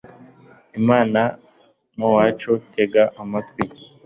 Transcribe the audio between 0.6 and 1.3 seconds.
imana,